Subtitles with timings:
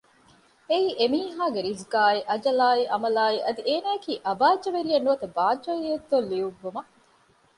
[0.69, 6.91] އެއީ އެ މީހާގެ ރިޒުގާއި އަޖަލާއި ޢަމަލާއި އަދި އޭނާއަކީ އަބާއްޖަވެރިއެއް ނުވަތަ ބާއްޖަވެރިއެއްތޯ ލިޔުއްވުމަށް